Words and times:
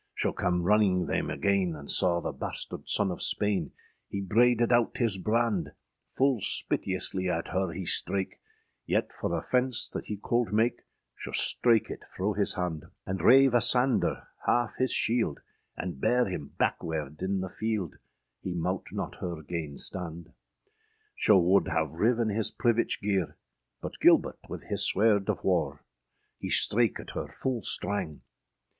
Scho 0.15 0.33
cam 0.33 0.63
runnyng 0.63 1.05
thayme 1.05 1.29
agayne, 1.31 1.75
And 1.77 1.91
saw 1.91 2.21
the 2.21 2.31
bastarde 2.31 2.89
sonne 2.89 3.11
of 3.11 3.19
Spaine, 3.21 3.69
Hee 4.07 4.19
brayded 4.19 4.71
owt 4.71 4.97
hys 4.97 5.19
brande; 5.19 5.73
Ful 6.07 6.39
spiteouslie 6.39 7.29
at 7.31 7.49
her 7.49 7.71
hee 7.71 7.85
strake, 7.85 8.39
Yet 8.87 9.11
for 9.13 9.29
the 9.29 9.43
fence 9.43 9.91
that 9.91 10.05
he 10.07 10.17
colde 10.17 10.51
make, 10.51 10.81
Scho 11.15 11.33
strake 11.33 11.91
it 11.91 12.01
fro 12.15 12.33
hys 12.33 12.55
hande, 12.55 12.85
And 13.05 13.21
rave 13.21 13.51
asander 13.51 14.25
half 14.47 14.73
hys 14.79 14.91
sheelde, 14.91 15.37
And 15.77 16.01
bare 16.01 16.27
hym 16.27 16.55
backwerde 16.59 17.21
in 17.21 17.41
the 17.41 17.49
fielde, 17.49 17.99
Hee 18.41 18.55
mought 18.55 18.87
not 18.91 19.17
her 19.17 19.43
gainstande. 19.43 20.33
Scho 21.15 21.37
wolde 21.37 21.67
hav 21.67 21.91
riven 21.91 22.31
hys 22.31 22.49
privich 22.51 23.03
geare, 23.03 23.35
But 23.81 23.99
Gilbert 24.01 24.39
wyth 24.49 24.65
hys 24.67 24.81
swerde 24.83 25.29
of 25.29 25.43
warre, 25.43 25.83
Hee 26.39 26.49
strake 26.49 26.99
at 26.99 27.11
her 27.11 27.27
ful 27.37 27.61
strang. 27.61 28.21